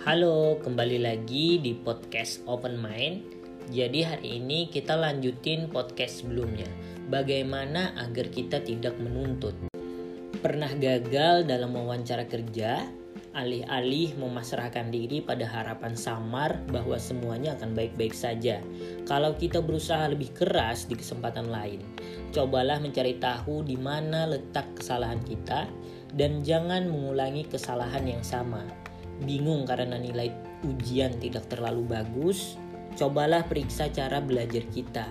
[0.00, 3.20] Halo, kembali lagi di podcast Open Mind.
[3.68, 6.64] Jadi hari ini kita lanjutin podcast sebelumnya.
[7.12, 9.52] Bagaimana agar kita tidak menuntut?
[10.40, 12.88] Pernah gagal dalam wawancara kerja?
[13.36, 18.64] Alih-alih memasrahkan diri pada harapan samar bahwa semuanya akan baik-baik saja.
[19.04, 21.84] Kalau kita berusaha lebih keras di kesempatan lain,
[22.32, 25.68] cobalah mencari tahu di mana letak kesalahan kita
[26.16, 28.64] dan jangan mengulangi kesalahan yang sama
[29.22, 30.32] bingung karena nilai
[30.64, 32.56] ujian tidak terlalu bagus,
[32.96, 35.06] cobalah periksa cara belajar kita.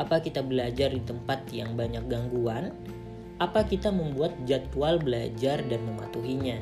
[0.00, 2.72] Apa kita belajar di tempat yang banyak gangguan?
[3.38, 6.58] Apa kita membuat jadwal belajar dan mematuhinya?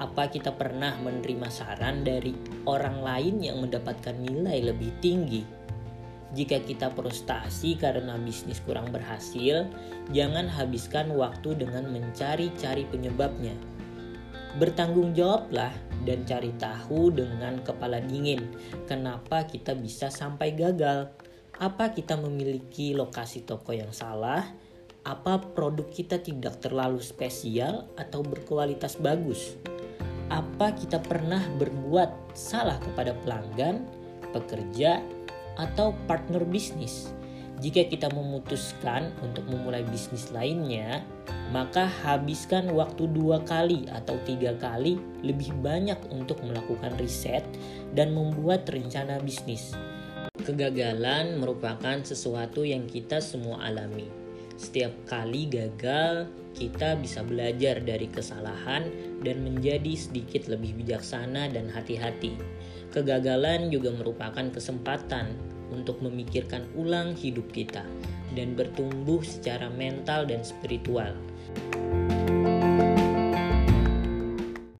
[0.00, 2.32] Apa kita pernah menerima saran dari
[2.64, 5.44] orang lain yang mendapatkan nilai lebih tinggi?
[6.30, 9.66] Jika kita frustasi karena bisnis kurang berhasil,
[10.14, 13.52] jangan habiskan waktu dengan mencari-cari penyebabnya
[14.58, 15.70] Bertanggung jawablah
[16.02, 18.50] dan cari tahu dengan kepala dingin
[18.90, 21.12] kenapa kita bisa sampai gagal.
[21.60, 24.48] Apa kita memiliki lokasi toko yang salah?
[25.06, 29.54] Apa produk kita tidak terlalu spesial atau berkualitas bagus?
[30.32, 33.86] Apa kita pernah berbuat salah kepada pelanggan,
[34.32, 35.04] pekerja,
[35.60, 37.12] atau partner bisnis?
[37.60, 41.04] Jika kita memutuskan untuk memulai bisnis lainnya,
[41.52, 47.44] maka habiskan waktu dua kali atau tiga kali lebih banyak untuk melakukan riset
[47.92, 49.76] dan membuat rencana bisnis.
[50.40, 54.08] Kegagalan merupakan sesuatu yang kita semua alami.
[54.56, 58.88] Setiap kali gagal, kita bisa belajar dari kesalahan
[59.20, 62.40] dan menjadi sedikit lebih bijaksana dan hati-hati.
[62.88, 67.86] Kegagalan juga merupakan kesempatan untuk memikirkan ulang hidup kita
[68.34, 71.14] dan bertumbuh secara mental dan spiritual.